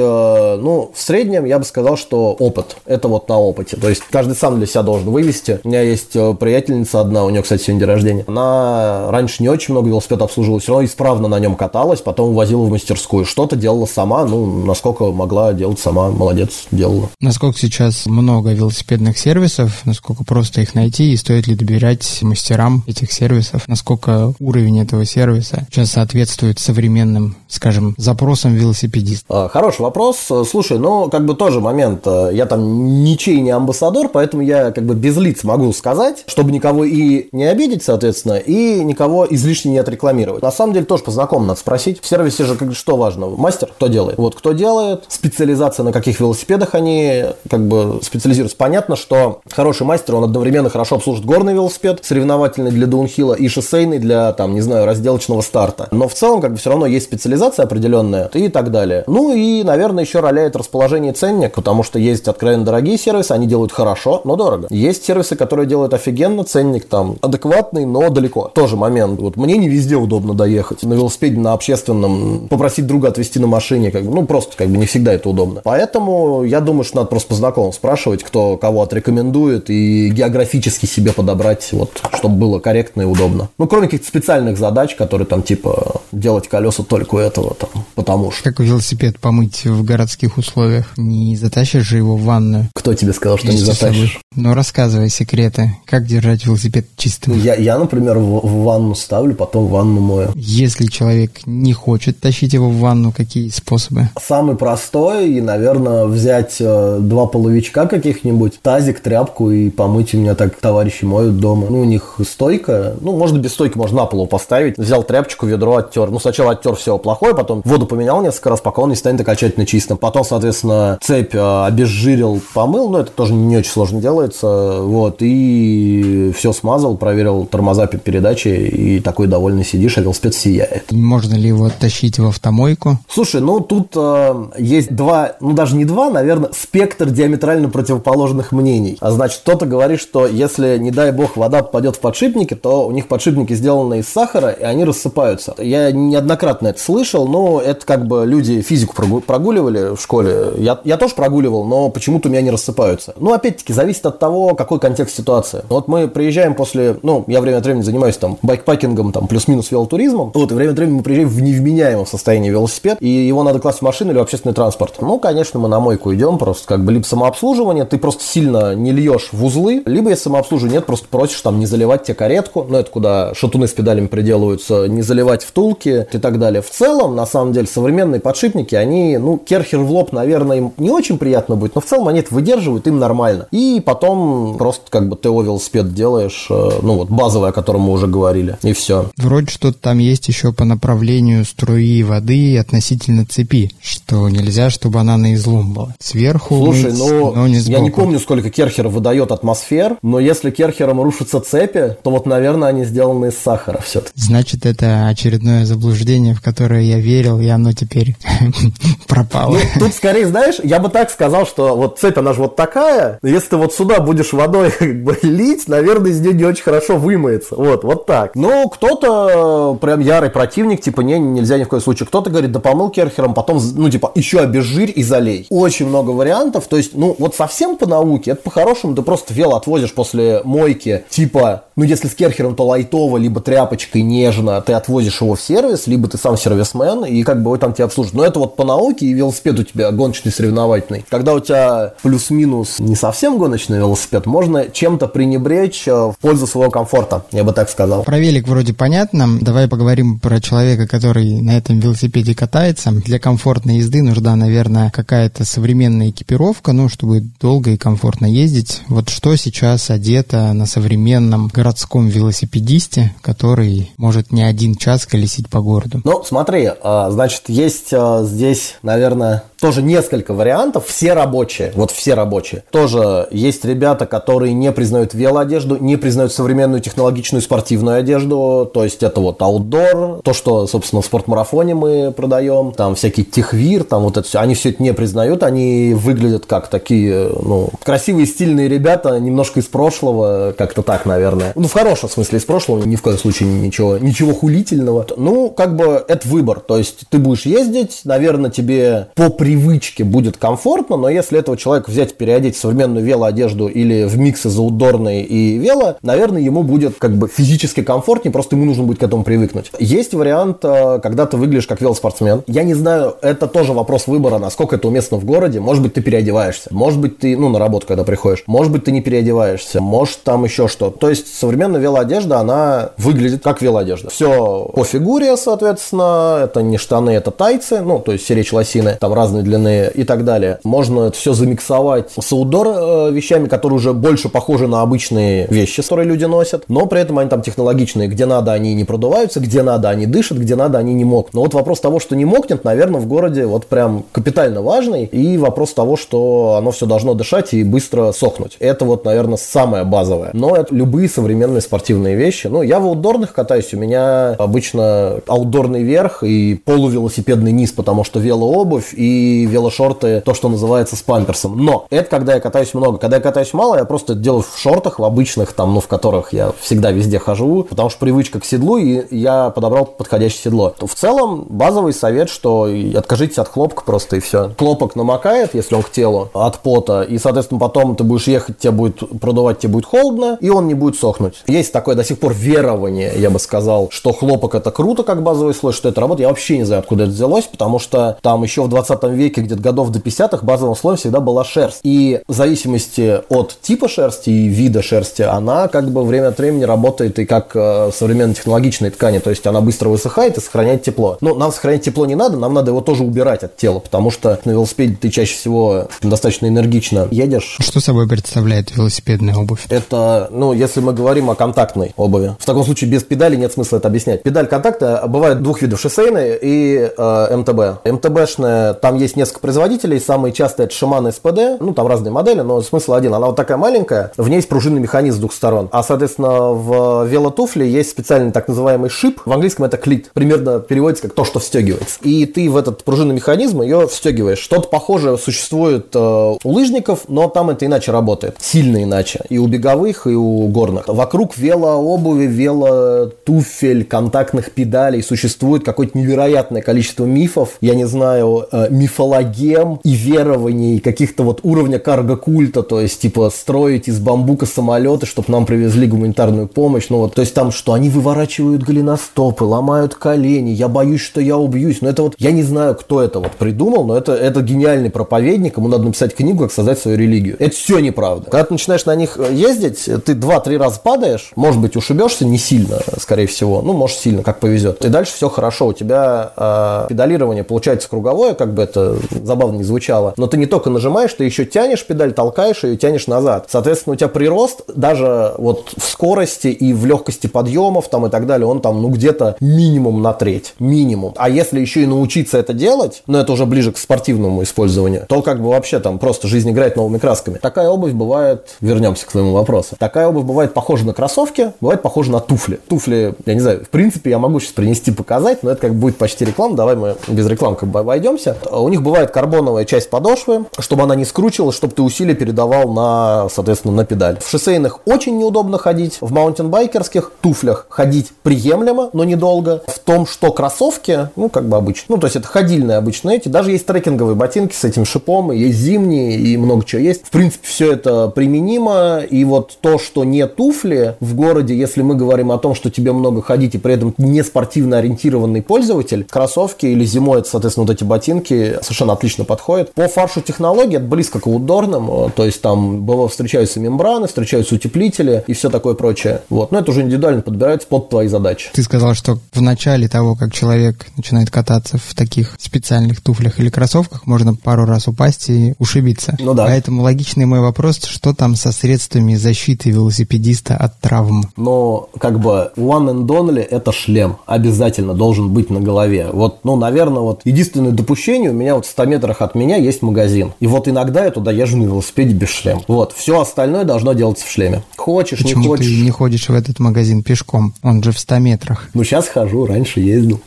[0.62, 2.78] ну, в среднем я бы сказал, что опыт.
[2.86, 3.76] Это вот на опыте.
[3.76, 5.60] То есть каждый сам для себя должен вывести.
[5.64, 8.24] У меня есть э, приятельница одна, у нее, кстати, сегодня день рождения.
[8.28, 12.64] Она раньше не очень много велосипедов обслуживала, все равно исправно на нем каталась, потом возила
[12.64, 13.26] в мастерскую.
[13.26, 17.10] Что-то делала сама, ну, насколько могла делать сама, молодец, делала.
[17.20, 23.12] Насколько сейчас много велосипедных сервисов, насколько просто их найти и стоит ли доверять мастерам этих
[23.12, 29.46] сервисов, насколько уровень этого сервиса сейчас соответствует современным, скажем, запросам велосипедиста?
[29.46, 30.18] А, хороший вопрос.
[30.50, 32.06] Слушай, ну, как бы тоже момент.
[32.06, 33.79] Я там ничей не амбассадор,
[34.12, 38.84] поэтому я как бы без лиц могу сказать, чтобы никого и не обидеть, соответственно, и
[38.84, 40.42] никого излишне не отрекламировать.
[40.42, 42.02] На самом деле тоже по знакомым надо спросить.
[42.02, 43.28] В сервисе же как, что важно?
[43.28, 44.18] Мастер, кто делает?
[44.18, 48.58] Вот кто делает, специализация на каких велосипедах они как бы специализируются.
[48.58, 54.00] Понятно, что хороший мастер, он одновременно хорошо обслужит горный велосипед, соревновательный для даунхилла и шоссейный
[54.00, 55.88] для, там, не знаю, разделочного старта.
[55.92, 59.04] Но в целом, как бы все равно есть специализация определенная и так далее.
[59.08, 63.69] Ну и, наверное, еще роляет расположение ценник, потому что есть откровенно дорогие сервисы, они делают
[63.72, 64.68] хорошо, но дорого.
[64.70, 68.52] Есть сервисы, которые делают офигенно, ценник там адекватный, но далеко.
[68.54, 69.20] Тоже момент.
[69.20, 70.84] Вот мне не везде удобно доехать.
[70.84, 74.78] На велосипеде, на общественном, попросить друга отвезти на машине, как бы, ну просто как бы
[74.78, 75.62] не всегда это удобно.
[75.64, 81.14] Поэтому я думаю, что надо просто по знакомым спрашивать, кто кого отрекомендует и географически себе
[81.14, 83.50] подобрать, вот, чтобы было корректно и удобно.
[83.58, 88.32] Ну, кроме каких-то специальных задач, которые там типа делать колеса только у этого, там, потому
[88.32, 88.44] что.
[88.44, 90.94] Как велосипед помыть в городских условиях?
[90.98, 92.70] Не затащишь же его в ванную?
[92.74, 94.20] Кто тебе сказал, что не затащишь?
[94.36, 95.76] Ну, рассказывай секреты.
[95.86, 97.38] Как держать велосипед чистым?
[97.40, 100.32] Я, я например, в, в ванну ставлю, потом ванну мою.
[100.36, 104.10] Если человек не хочет тащить его в ванну, какие способы?
[104.22, 110.14] Самый простой, и, наверное, взять э, два половичка каких-нибудь, тазик, тряпку и помыть.
[110.14, 111.68] У меня так товарищи моют дома.
[111.70, 112.96] Ну, у них стойка.
[113.02, 114.78] Ну, можно без стойки, можно на полу поставить.
[114.78, 116.12] Взял тряпочку, ведро оттер.
[116.12, 119.66] Ну, сначала оттер все плохое, потом воду поменял несколько раз, пока он не станет окончательно
[119.66, 119.98] чистым.
[119.98, 122.90] Потом, соответственно, цепь э, обезжирил, помыл.
[122.90, 124.80] Ну, это тоже не очень сложно делается.
[124.82, 125.18] Вот.
[125.20, 130.92] И все смазал, проверил тормоза передачи, и такой довольный сидишь, а велосипед сияет.
[130.92, 133.00] Можно ли его тащить в автомойку?
[133.10, 138.98] Слушай, ну, тут э, есть два, ну, даже не два, наверное, спектр диаметрально противоположных мнений.
[139.00, 142.92] А значит, кто-то говорит, что если, не дай бог, вода попадет в подшипники, то у
[142.92, 145.56] них подшипники сделаны из сахара, и они рассыпаются.
[145.58, 150.54] Я неоднократно это слышал, но это как бы люди физику прогуливали в школе.
[150.58, 153.14] Я, я тоже прогуливал, но почему-то у меня не рассыпаются.
[153.20, 155.64] Ну, опять-таки, зависит от того, какой контекст ситуации.
[155.70, 160.32] Вот мы приезжаем после, ну, я время от времени занимаюсь там байкпакингом, там, плюс-минус велотуризмом.
[160.34, 163.80] Вот, и время от времени мы приезжаем в невменяемом состоянии велосипед, и его надо класть
[163.80, 164.96] в машину или в общественный транспорт.
[165.02, 168.92] Ну, конечно, мы на мойку идем, просто как бы либо самообслуживание, ты просто сильно не
[168.92, 172.78] льешь в узлы, либо если самообслуживания нет, просто просишь там не заливать тебе каретку, ну,
[172.78, 176.62] это куда шатуны с педалями приделываются, не заливать втулки и так далее.
[176.62, 180.90] В целом, на самом деле, современные подшипники, они, ну, керхер в лоб, наверное, им не
[180.90, 183.19] очень приятно будет, но в целом они это выдерживают, им нормально.
[183.52, 187.94] И потом просто как бы ТО велосипед делаешь, э, ну, вот базовый, о котором мы
[187.94, 189.10] уже говорили, и все.
[189.18, 195.18] Вроде что-то там есть еще по направлению струи воды относительно цепи, что нельзя, чтобы она
[195.18, 195.96] на излом была.
[196.00, 200.52] Сверху Слушай, вниз, ну, но не я не помню, сколько керхер выдает атмосфер, но если
[200.52, 204.14] керхером рушатся цепи, то вот, наверное, они сделаны из сахара все-таки.
[204.16, 208.16] Значит, это очередное заблуждение, в которое я верил, и оно теперь
[209.08, 209.58] пропало.
[209.76, 213.09] Ну, тут скорее, знаешь, я бы так сказал, что вот цепь, она же вот такая,
[213.22, 216.98] если ты вот сюда будешь водой как бы лить, наверное, из нее не очень хорошо
[216.98, 217.56] вымоется.
[217.56, 218.36] Вот, вот так.
[218.36, 222.08] Ну, кто-то прям ярый противник, типа, не, нельзя ни в коем случае.
[222.08, 225.48] Кто-то говорит, да помыл керхером, потом, ну, типа, еще обезжирь и залей.
[225.50, 229.56] Очень много вариантов, то есть, ну, вот совсем по науке, это по-хорошему ты просто вело
[229.56, 235.22] отвозишь после мойки, типа, ну, если с керхером, то лайтово, либо тряпочкой нежно, ты отвозишь
[235.22, 238.14] его в сервис, либо ты сам сервисмен, и как бы он там тебя обслужит.
[238.14, 241.06] Но это вот по науке, и велосипед у тебя гоночный, соревновательный.
[241.10, 246.70] Когда у тебя плюс-минус, не, совсем гоночный велосипед, можно чем-то пренебречь э, в пользу своего
[246.70, 248.04] комфорта, я бы так сказал.
[248.04, 249.40] Про велик вроде понятно.
[249.42, 252.92] Давай поговорим про человека, который на этом велосипеде катается.
[252.92, 258.82] Для комфортной езды нужна, наверное, какая-то современная экипировка, ну, чтобы долго и комфортно ездить.
[258.88, 265.62] Вот что сейчас одето на современном городском велосипедисте, который может не один час колесить по
[265.62, 266.02] городу?
[266.04, 272.14] Ну, смотри, а, значит, есть а, здесь, наверное, тоже несколько вариантов, все рабочие, вот все
[272.14, 272.64] рабочие.
[272.72, 279.04] Тоже есть ребята, которые не признают велоодежду, не признают современную технологичную спортивную одежду, то есть
[279.04, 284.18] это вот аутдор, то, что, собственно, в спортмарафоне мы продаем, там всякий техвир, там вот
[284.18, 289.20] это все, они все это не признают, они выглядят как такие, ну, красивые, стильные ребята,
[289.20, 291.52] немножко из прошлого, как-то так, наверное.
[291.56, 295.06] Ну, в хорошем смысле из прошлого, ни в коем случае ничего, ничего хулительного.
[295.18, 300.38] Ну, как бы это выбор, то есть ты будешь ездить, наверное, тебе по привычке будет
[300.38, 305.24] комфортно, но если этого человека взять, переодеть в современную велоодежду или в микс из аутдорной
[305.24, 309.24] и вело, наверное, ему будет как бы физически комфортнее, просто ему нужно будет к этому
[309.24, 309.72] привыкнуть.
[309.80, 312.44] Есть вариант, э, когда ты выглядишь как велоспортсмен.
[312.46, 315.60] Я не знаю, это тоже вопрос выбора, насколько это уместно в городе.
[315.60, 316.70] Может быть, ты переодеваешься.
[316.72, 318.44] Может быть, ты, ну, на работу, когда приходишь.
[318.46, 319.82] Может быть, ты не переодеваешься.
[319.82, 320.92] Может, там еще что.
[320.92, 324.12] То есть, современная велоодежда, она выглядит как велоодежда.
[324.12, 326.42] Все по фигуре, соответственно.
[326.44, 327.82] Это не штаны, это тайцы.
[327.82, 328.98] Ну, то есть, серечь лосины.
[329.00, 330.60] Там разные разной длины и так далее.
[330.64, 335.82] Можно это все замиксовать с аутдор э, вещами, которые уже больше похожи на обычные вещи,
[335.82, 338.08] которые люди носят, но при этом они там технологичные.
[338.08, 341.34] Где надо, они не продуваются, где надо, они дышат, где надо, они не мокнут.
[341.34, 345.06] Но вот вопрос того, что не мокнет, наверное, в городе вот прям капитально важный.
[345.06, 348.58] И вопрос того, что оно все должно дышать и быстро сохнуть.
[348.60, 350.32] Это вот, наверное, самое базовое.
[350.34, 352.48] Но это любые современные спортивные вещи.
[352.48, 358.20] Ну, я в аутдорных катаюсь, у меня обычно аутдорный верх и полувелосипедный низ, потому что
[358.20, 361.64] велообувь и велошорты, то, что называется с памперсом.
[361.64, 362.98] Но это когда я катаюсь много.
[362.98, 366.34] Когда я катаюсь мало, я просто делаю в шортах, в обычных, там, ну, в которых
[366.34, 370.74] я всегда везде хожу, потому что привычка к седлу, и я подобрал подходящее седло.
[370.78, 374.52] То в целом базовый совет, что откажитесь от хлопка просто и все.
[374.58, 378.72] Хлопок намокает, если он к телу, от пота, и, соответственно, потом ты будешь ехать, тебе
[378.72, 381.44] будет продувать, тебе будет холодно, и он не будет сохнуть.
[381.48, 385.54] Есть такое до сих пор верование, я бы сказал, что хлопок это круто, как базовый
[385.54, 386.28] слой, что это работает.
[386.28, 389.62] Я вообще не знаю, откуда это взялось, потому что там еще в 20 веке, где-то
[389.62, 391.80] годов до 50-х, базовым слоем всегда была шерсть.
[391.84, 396.64] И в зависимости от типа шерсти и вида шерсти, она как бы время от времени
[396.64, 399.20] работает и как э, современные технологичные ткани.
[399.20, 401.18] То есть она быстро высыхает и сохраняет тепло.
[401.22, 404.40] Но нам сохранять тепло не надо, нам надо его тоже убирать от тела, потому что
[404.46, 407.58] на велосипеде ты чаще всего достаточно энергично едешь.
[407.60, 409.66] Что собой представляет велосипедная обувь?
[409.70, 412.36] Это, ну, если мы говорим о контактной обуви.
[412.40, 414.24] В таком случае без педали нет смысла это объяснять.
[414.24, 417.86] Педаль контакта бывает двух видов, шоссейная и э, МТБ.
[417.86, 422.42] МТБшная, там есть есть несколько производителей, самые частые это Shimano SPD, ну там разные модели,
[422.42, 425.68] но смысл один, она вот такая маленькая, в ней есть пружинный механизм с двух сторон,
[425.72, 431.04] а соответственно в велотуфле есть специальный так называемый шип, в английском это клит, примерно переводится
[431.04, 434.40] как то, что встегивается, и ты в этот пружинный механизм ее встегиваешь.
[434.40, 439.48] Что-то похожее существует э, у лыжников, но там это иначе работает, сильно иначе, и у
[439.48, 440.88] беговых, и у горных.
[440.88, 448.99] Вокруг велообуви, велотуфель, контактных педалей существует какое-то невероятное количество мифов, я не знаю, э, миф
[449.00, 455.32] мифологем и верований каких-то вот уровня карго-культа, то есть, типа, строить из бамбука самолеты, чтобы
[455.32, 460.52] нам привезли гуманитарную помощь, ну вот, то есть там, что они выворачивают голеностопы, ломают колени,
[460.52, 463.86] я боюсь, что я убьюсь, но это вот, я не знаю, кто это вот придумал,
[463.86, 467.36] но это, это гениальный проповедник, ему надо написать книгу, как создать свою религию.
[467.40, 468.30] Это все неправда.
[468.30, 472.80] Когда ты начинаешь на них ездить, ты два-три раза падаешь, может быть, ушибешься не сильно,
[473.00, 474.84] скорее всего, ну, может, сильно, как повезет.
[474.84, 478.79] И дальше все хорошо, у тебя э, педалирование получается круговое, как бы это
[479.24, 480.14] забавно не звучало.
[480.18, 483.48] Но ты не только нажимаешь, ты еще тянешь педаль, толкаешь ее и тянешь назад.
[483.50, 488.26] Соответственно, у тебя прирост даже вот в скорости и в легкости подъемов там и так
[488.26, 490.54] далее, он там ну где-то минимум на треть.
[490.60, 491.14] Минимум.
[491.18, 495.06] А если еще и научиться это делать, но ну, это уже ближе к спортивному использованию,
[495.08, 497.38] то как бы вообще там просто жизнь играет новыми красками.
[497.38, 502.12] Такая обувь бывает, вернемся к твоему вопросу, такая обувь бывает похожа на кроссовки, бывает похожа
[502.12, 502.60] на туфли.
[502.68, 505.98] Туфли, я не знаю, в принципе, я могу сейчас принести, показать, но это как будет
[505.98, 508.38] почти реклама, давай мы без рекламы как бы обойдемся.
[508.52, 512.72] У них них бывает карбоновая часть подошвы, чтобы она не скручивалась, чтобы ты усилие передавал
[512.72, 514.18] на, соответственно, на педаль.
[514.20, 519.64] В шоссейных очень неудобно ходить, в маунтинбайкерских туфлях ходить приемлемо, но недолго.
[519.68, 523.28] В том, что кроссовки, ну, как бы обычно, ну, то есть это ходильные обычно эти,
[523.28, 527.06] даже есть трекинговые ботинки с этим шипом, есть зимние и много чего есть.
[527.06, 531.96] В принципе, все это применимо, и вот то, что не туфли в городе, если мы
[531.96, 536.66] говорим о том, что тебе много ходить и при этом не спортивно ориентированный пользователь, кроссовки
[536.66, 539.74] или зимой это, соответственно, вот эти ботинки, совершенно отлично подходит.
[539.74, 545.24] По фаршу технологии это близко к аутдорным, то есть там было, встречаются мембраны, встречаются утеплители
[545.28, 546.22] и все такое прочее.
[546.30, 546.52] Вот.
[546.52, 548.50] Но это уже индивидуально подбирается под твои задачи.
[548.54, 553.50] Ты сказал, что в начале того, как человек начинает кататься в таких специальных туфлях или
[553.50, 556.16] кроссовках, можно пару раз упасть и ушибиться.
[556.20, 556.46] Ну да.
[556.46, 561.26] Поэтому логичный мой вопрос, что там со средствами защиты велосипедиста от травм?
[561.36, 564.18] Но как бы one and only это шлем.
[564.26, 566.10] Обязательно должен быть на голове.
[566.12, 569.82] Вот, ну, наверное, вот единственное допущение у меня вот в 100 метрах от меня есть
[569.82, 570.34] магазин.
[570.40, 572.62] И вот иногда я туда езжу на велосипеде без шлема.
[572.68, 574.64] Вот, все остальное должно делаться в шлеме.
[574.76, 575.66] Хочешь, Почему не хочешь.
[575.66, 577.54] ты не ходишь в этот магазин пешком?
[577.62, 578.70] Он же в 100 метрах.
[578.74, 580.20] Ну, сейчас хожу, раньше ездил.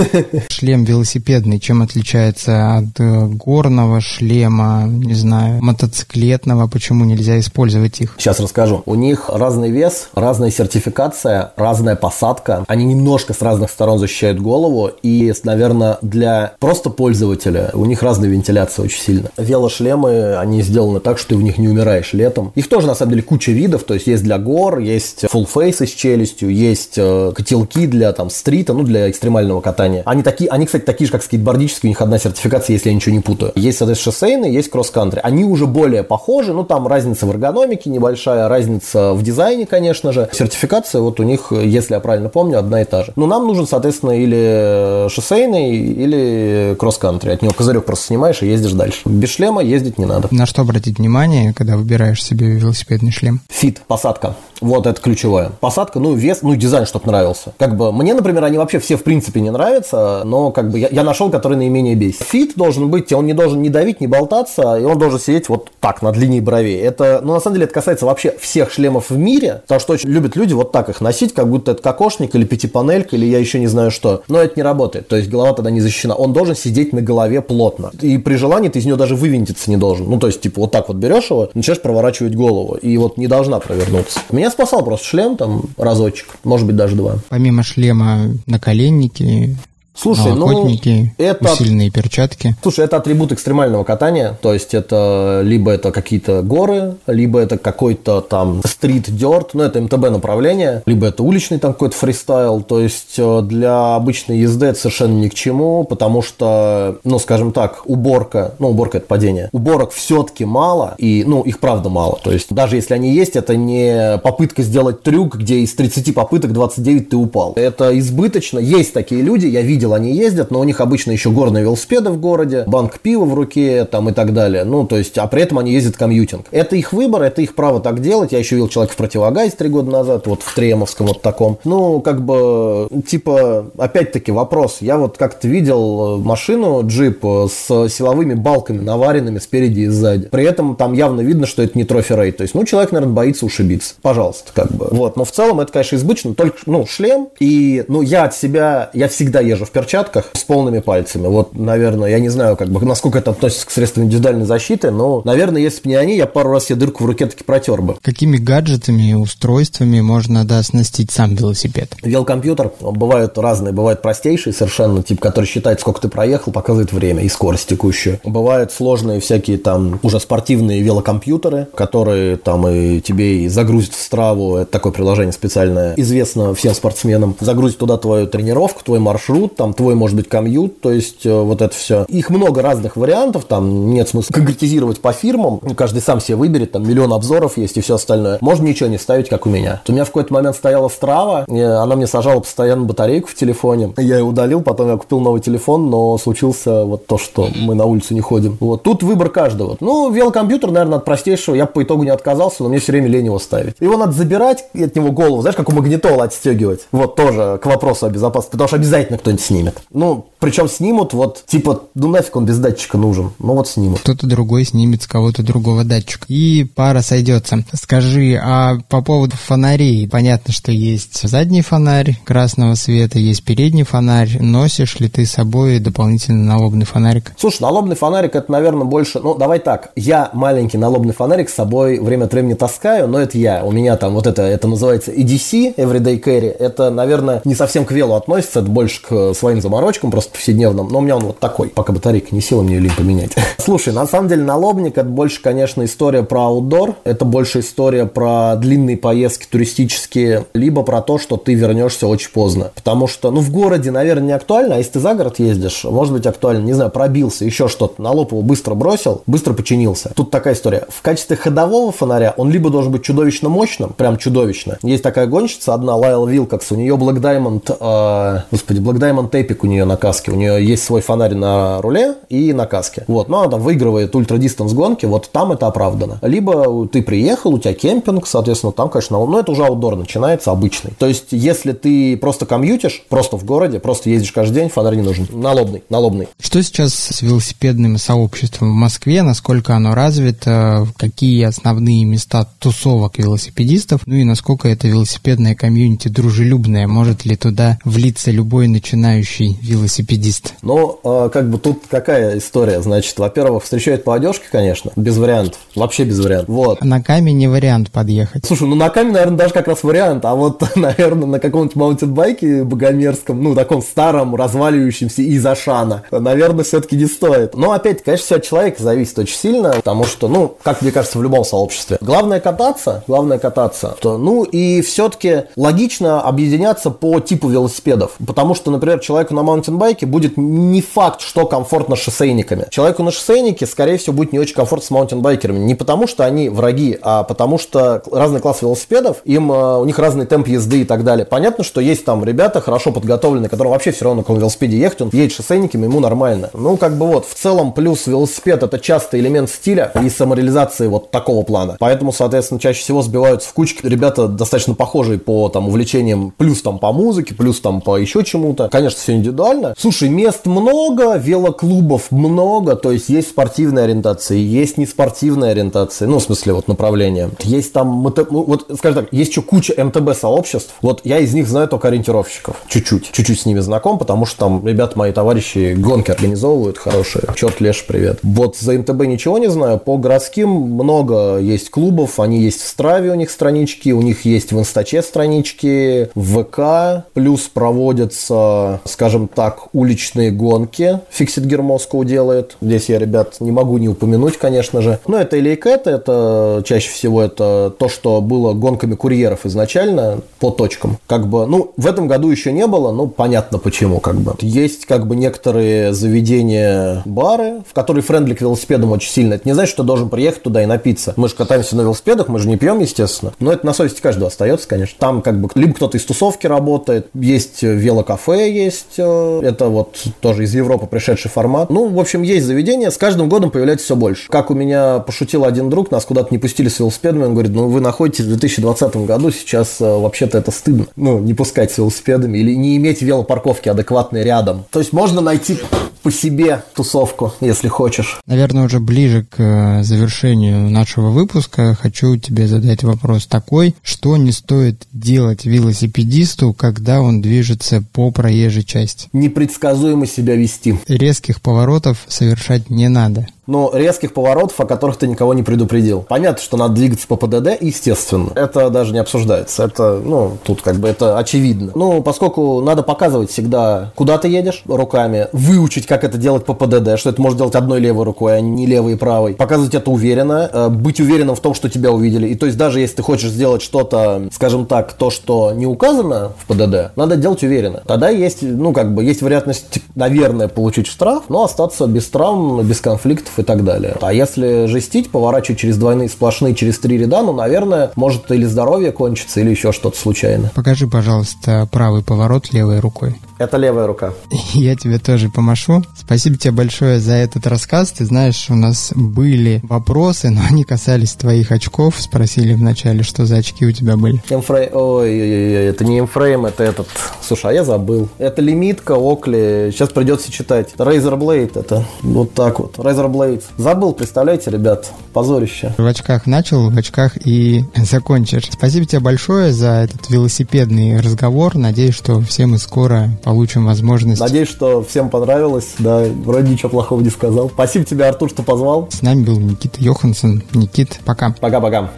[0.50, 6.68] Шлем велосипедный чем отличается от э, горного шлема, не знаю, мотоциклетного?
[6.68, 8.16] Почему нельзя использовать их?
[8.18, 8.82] Сейчас расскажу.
[8.84, 12.64] У них разный вес, разная сертификация, разная посадка.
[12.68, 14.90] Они немножко с разных сторон защищают голову.
[15.02, 19.30] И, наверное, для просто пользователя у них разная вентиляция очень сильно.
[19.36, 22.52] Велошлемы, они сделаны так, что ты в них не умираешь летом.
[22.54, 23.84] Их тоже, на самом деле, куча видов.
[23.84, 28.30] То есть, есть для гор, есть full face с челюстью, есть э, котелки для там
[28.30, 30.02] стрита, ну, для экстремального катания.
[30.04, 33.14] Они такие, они, кстати, такие же, как скейтбордические, у них одна сертификация, если я ничего
[33.14, 33.52] не путаю.
[33.54, 35.20] Есть, соответственно, шоссейные, есть кросс-кантри.
[35.22, 40.28] Они уже более похожи, ну, там разница в эргономике небольшая, разница в дизайне, конечно же.
[40.32, 43.12] Сертификация вот у них, если я правильно помню, одна и та же.
[43.16, 47.30] Но нам нужен, соответственно, или шоссейный, или кросс-кантри.
[47.30, 49.00] От него козырек просто снимаешь и ездишь дальше.
[49.04, 50.28] Без шлема ездить не надо.
[50.30, 53.40] На что обратить внимание, когда выбираешь себе велосипедный шлем?
[53.48, 54.36] Фит, посадка.
[54.60, 55.52] Вот это ключевое.
[55.60, 57.52] Посадка, ну, вес, ну, дизайн, чтобы нравился.
[57.58, 60.88] Как бы мне, например, они вообще все в принципе не нравятся, но как бы я,
[60.90, 62.22] я нашел, который наименее бесит.
[62.22, 65.70] Фит должен быть, он не должен не давить, не болтаться, и он должен сидеть вот
[65.80, 66.80] так, над линией бровей.
[66.80, 70.08] Это, ну, на самом деле, это касается вообще всех шлемов в мире, потому что очень
[70.08, 73.58] любят люди вот так их носить, как будто это кокошник или пятипанелька, или я еще
[73.58, 74.22] не знаю что.
[74.28, 76.14] Но это не работает, то есть голова тогда не защищена.
[76.14, 77.90] Он должен сидеть на голове плотно.
[78.00, 80.08] И при желании ты из него даже вывинтиться не должен.
[80.08, 83.26] Ну, то есть, типа, вот так вот берешь его, начинаешь проворачивать голову, и вот не
[83.26, 84.20] должна провернуться.
[84.30, 87.16] Меня спасал просто шлем там разочек, может быть, даже два.
[87.28, 89.56] Помимо шлема наколенники,
[89.96, 91.52] Слушай, охотники, ну, это...
[91.52, 92.56] усиленные перчатки.
[92.62, 98.20] Слушай, это атрибут экстремального катания, то есть это либо это какие-то горы, либо это какой-то
[98.20, 103.42] там стрит-дерт, ну это МТБ направление, либо это уличный там какой-то фристайл, то есть э,
[103.42, 108.70] для обычной езды это совершенно ни к чему, потому что, ну скажем так, уборка, ну
[108.70, 112.94] уборка это падение, уборок все-таки мало, и, ну их правда мало, то есть даже если
[112.94, 117.52] они есть, это не попытка сделать трюк, где из 30 попыток 29 ты упал.
[117.54, 121.30] Это избыточно, есть такие люди, я видел видел, они ездят, но у них обычно еще
[121.30, 124.64] горные велосипеды в городе, банка пива в руке там и так далее.
[124.64, 126.46] Ну, то есть, а при этом они ездят commuting.
[126.50, 128.32] Это их выбор, это их право так делать.
[128.32, 131.58] Я еще видел человека в противогазе три года назад, вот в Тремовском вот таком.
[131.64, 134.78] Ну, как бы, типа, опять-таки вопрос.
[134.80, 140.28] Я вот как-то видел машину, джип с силовыми балками наваренными спереди и сзади.
[140.28, 142.38] При этом там явно видно, что это не трофи-рейд.
[142.38, 143.94] То есть, ну, человек, наверное, боится ушибиться.
[144.00, 144.88] Пожалуйста, как бы.
[144.90, 145.16] Вот.
[145.16, 146.34] Но в целом это, конечно, избыточно.
[146.34, 147.28] Только, ну, шлем.
[147.38, 151.26] И, ну, я от себя, я всегда езжу в перчатках с полными пальцами.
[151.26, 155.20] Вот, наверное, я не знаю, как бы, насколько это относится к средствам индивидуальной защиты, но,
[155.24, 157.96] наверное, если бы не они, я пару раз себе дырку в руке таки протер бы.
[158.00, 161.94] Какими гаджетами и устройствами можно, да, оснастить сам велосипед?
[162.02, 167.28] Велокомпьютер бывают разные, бывают простейшие совершенно, тип, который считает, сколько ты проехал, показывает время и
[167.28, 168.20] скорость текущую.
[168.24, 174.56] Бывают сложные всякие там уже спортивные велокомпьютеры, которые там и тебе и загрузят в страву,
[174.56, 179.94] это такое приложение специальное, известно всем спортсменам, загрузит туда твою тренировку, твой маршрут, там твой,
[179.94, 182.04] может быть, комьют, то есть э, вот это все.
[182.08, 186.86] Их много разных вариантов, там нет смысла конкретизировать по фирмам, каждый сам себе выберет, там
[186.86, 188.36] миллион обзоров есть и все остальное.
[188.42, 189.80] Можно ничего не ставить, как у меня.
[189.88, 194.18] У меня в какой-то момент стояла Страва, она мне сажала постоянно батарейку в телефоне, я
[194.18, 198.12] ее удалил, потом я купил новый телефон, но случился вот то, что мы на улицу
[198.12, 198.58] не ходим.
[198.60, 199.78] Вот тут выбор каждого.
[199.80, 203.24] Ну, велокомпьютер, наверное, от простейшего, я по итогу не отказался, но мне все время лень
[203.24, 203.76] его ставить.
[203.80, 206.80] Его надо забирать от него голову, знаешь, как у магнитола отстегивать.
[206.92, 209.82] Вот тоже к вопросу о безопасности, потому что обязательно кто-нибудь снимет.
[209.90, 213.32] Ну, причем снимут вот, типа, ну нафиг он без датчика нужен.
[213.38, 214.00] Ну вот снимут.
[214.00, 216.26] Кто-то другой снимет с кого-то другого датчика.
[216.28, 217.64] И пара сойдется.
[217.72, 224.36] Скажи, а по поводу фонарей, понятно, что есть задний фонарь красного света, есть передний фонарь.
[224.38, 227.32] Носишь ли ты с собой дополнительно налобный фонарик?
[227.38, 229.20] Слушай, налобный фонарик это, наверное, больше...
[229.20, 229.92] Ну, давай так.
[229.96, 233.64] Я маленький налобный фонарик с собой время от времени таскаю, но это я.
[233.64, 236.50] У меня там вот это, это называется EDC, Everyday Carry.
[236.50, 241.00] Это, наверное, не совсем к велу относится, это больше к своим заморочкам, просто повседневным, но
[241.00, 243.32] у меня он вот такой, пока батарейка не села, мне ее лень поменять.
[243.58, 248.56] Слушай, на самом деле налобник это больше, конечно, история про аутдор, это больше история про
[248.56, 252.72] длинные поездки туристические, либо про то, что ты вернешься очень поздно.
[252.74, 256.14] Потому что, ну, в городе, наверное, не актуально, а если ты за город ездишь, может
[256.14, 260.10] быть актуально, не знаю, пробился, еще что-то, на лоб его быстро бросил, быстро починился.
[260.16, 260.86] Тут такая история.
[260.88, 264.78] В качестве ходового фонаря он либо должен быть чудовищно мощным, прям чудовищно.
[264.82, 269.58] Есть такая гонщица одна, Лайл Вилкокс, у нее Black Diamond, э, господи, Black Diamond Epic
[269.62, 273.04] у нее на каске, у нее есть свой фонарь на руле и на каске.
[273.06, 276.18] Вот, но она там выигрывает ультрадистанс гонки, вот там это оправдано.
[276.22, 280.92] Либо ты приехал, у тебя кемпинг, соответственно, там, конечно, ну это уже аутдор начинается обычный.
[280.98, 285.02] То есть, если ты просто комьютишь, просто в городе, просто ездишь каждый день, фонарь не
[285.02, 285.26] нужен.
[285.30, 286.28] Налобный, налобный.
[286.40, 294.02] Что сейчас с велосипедным сообществом в Москве, насколько оно развито, какие основные места тусовок велосипедистов,
[294.06, 300.54] ну и насколько это велосипедное комьюнити дружелюбное, может ли туда влиться любой начинающий велосипедист?
[300.62, 305.58] Ну, э, как бы тут какая история, значит, во-первых, встречают по одежке, конечно, без вариантов,
[305.74, 306.84] вообще без вариантов, вот.
[306.84, 308.44] На Каме не вариант подъехать.
[308.44, 312.64] Слушай, ну на Каме, наверное, даже как раз вариант, а вот, наверное, на каком-нибудь маунтинбайке
[312.64, 317.54] богомерзком, ну, таком старом, разваливающемся из Ашана, наверное, все-таки не стоит.
[317.54, 321.18] Но, опять, конечно, все от человека зависит очень сильно, потому что, ну, как мне кажется,
[321.18, 321.98] в любом сообществе.
[322.00, 323.96] Главное кататься, главное кататься.
[324.00, 330.06] То, ну, и все-таки логично объединяться по типу велосипедов, потому что, например, человеку на маунтинбайке
[330.06, 332.66] будет не факт, что комфортно шоссейниками.
[332.70, 335.58] Человеку на шоссейнике, скорее всего, будет не очень комфортно с маунтинбайкерами.
[335.58, 339.98] Не потому, что они враги, а потому что разный класс велосипедов, им, э, у них
[339.98, 341.26] разный темп езды и так далее.
[341.26, 345.10] Понятно, что есть там ребята хорошо подготовленные, которым вообще все равно на велосипеде ехать, он
[345.12, 346.50] едет шоссейниками, ему нормально.
[346.54, 351.10] Ну, как бы вот, в целом, плюс велосипед это часто элемент стиля и самореализации вот
[351.10, 351.76] такого плана.
[351.78, 356.78] Поэтому, соответственно, чаще всего сбиваются в кучки ребята достаточно похожие по там увлечениям, плюс там
[356.78, 358.68] по музыке, плюс там по еще чему-то.
[358.68, 359.74] Конечно, все индивидуально.
[359.78, 366.22] Слушай, мест много, велоклубов много, то есть есть спортивные ориентации, есть неспортивные ориентации, ну, в
[366.22, 367.30] смысле, вот направления.
[367.40, 371.68] Есть там, ну, вот, скажем так, есть еще куча МТБ-сообществ, вот я из них знаю
[371.68, 376.78] только ориентировщиков, чуть-чуть, чуть-чуть с ними знаком, потому что там ребята мои товарищи гонки организовывают
[376.78, 378.18] хорошие, черт Леш, привет.
[378.22, 383.10] Вот за МТБ ничего не знаю, по городским много есть клубов, они есть в Страве
[383.10, 389.68] у них странички, у них есть в Инстаче странички, в ВК, плюс проводятся, скажем так,
[389.72, 394.98] уличные гонки, Fixed Gear Moscow делает, здесь я, ребят, не могу не упомянуть, конечно же,
[395.06, 400.98] но это alleycat, это чаще всего это то, что было гонками курьеров изначально по точкам,
[401.06, 404.34] как бы, ну, в этом году еще не было, ну, понятно почему, как бы.
[404.40, 409.34] Есть, как бы, некоторые заведения, бары, в которые friendly к велосипедам очень сильно.
[409.34, 411.14] Это не значит, что должен приехать туда и напиться.
[411.16, 413.32] Мы же катаемся на велосипедах, мы же не пьем, естественно.
[413.38, 414.96] Но это на совести каждого остается, конечно.
[414.98, 420.44] Там, как бы, либо кто-то из тусовки работает, есть велокафе, есть, э, это вот тоже
[420.44, 421.70] из Европы пришедший формат.
[421.70, 424.28] Ну, в общем, есть заведения, с каждым годом появляется все больше.
[424.28, 427.68] Как у меня пошутил один друг, нас куда-то не пустили с велосипедами, он говорит, ну,
[427.68, 430.86] вы находитесь в 2020 году, сейчас э, вообще-то это стыдно.
[430.96, 434.64] Ну, не пускать с велосипедами или не иметь велопарковки адекватной рядом.
[434.70, 435.58] То есть можно найти
[436.04, 438.20] по себе тусовку, если хочешь.
[438.26, 444.30] Наверное, уже ближе к э, завершению нашего выпуска хочу тебе задать вопрос такой, что не
[444.30, 449.08] стоит делать велосипедисту, когда он движется по проезжей части?
[449.12, 450.78] Непредсказуемо себя вести.
[450.88, 456.04] Резких поворотов совершать не надо но резких поворотов, о которых ты никого не предупредил.
[456.08, 458.30] Понятно, что надо двигаться по ПДД, естественно.
[458.34, 459.64] Это даже не обсуждается.
[459.64, 461.72] Это, ну, тут как бы это очевидно.
[461.74, 466.98] Ну, поскольку надо показывать всегда, куда ты едешь руками, выучить, как это делать по ПДД,
[466.98, 469.34] что это можно делать одной левой рукой, а не левой и правой.
[469.34, 472.28] Показывать это уверенно, э, быть уверенным в том, что тебя увидели.
[472.28, 476.32] И то есть даже если ты хочешь сделать что-то, скажем так, то, что не указано
[476.38, 477.82] в ПДД, надо делать уверенно.
[477.86, 482.80] Тогда есть, ну, как бы, есть вероятность, наверное, получить штраф, но остаться без травм, без
[482.80, 483.96] конфликтов и так далее.
[484.00, 488.92] А если жестить, поворачивать через двойные сплошные, через три ряда, ну, наверное, может или здоровье
[488.92, 490.50] кончится, или еще что-то случайно.
[490.54, 493.16] Покажи, пожалуйста, правый поворот левой рукой.
[493.38, 494.14] Это левая рука.
[494.52, 495.82] Я тебе тоже помашу.
[495.96, 497.90] Спасибо тебе большое за этот рассказ.
[497.92, 501.96] Ты знаешь, у нас были вопросы, но они касались твоих очков.
[501.98, 504.22] Спросили вначале, что за очки у тебя были.
[504.30, 504.70] Инфрейм.
[504.72, 506.86] Ой, это не инфрейм, это этот.
[507.20, 508.08] Слушай, а я забыл.
[508.18, 509.70] Это лимитка, Окли.
[509.72, 510.72] Сейчас придется читать.
[510.76, 512.76] Razer Blade это вот так вот.
[512.78, 513.23] Razer Blade.
[513.56, 514.90] Забыл, представляете, ребят.
[515.12, 515.74] Позорище.
[515.76, 518.48] В очках начал, в очках и закончишь.
[518.50, 521.56] Спасибо тебе большое за этот велосипедный разговор.
[521.56, 524.20] Надеюсь, что все мы скоро получим возможность.
[524.20, 525.74] Надеюсь, что всем понравилось.
[525.78, 527.48] Да, вроде ничего плохого не сказал.
[527.50, 528.88] Спасибо тебе, Артур, что позвал.
[528.90, 530.42] С нами был Никита Йоханссон.
[530.52, 531.34] Никит, пока.
[531.40, 531.90] Пока-пока.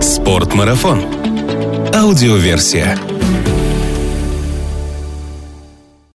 [0.00, 1.02] Спортмарафон.
[1.94, 2.96] Аудиоверсия.